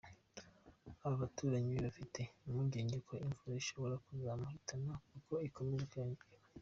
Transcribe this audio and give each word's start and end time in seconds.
Aba 1.03 1.21
baturanyi 1.21 1.69
be 1.75 1.79
bafite 1.87 2.21
impungenge 2.45 2.95
ko 3.07 3.13
imvura 3.25 3.55
ishobora 3.63 3.95
kuzamuhitana, 4.05 4.91
kuko 5.09 5.33
ikomeje 5.47 5.85
kwiyongera. 5.91 6.43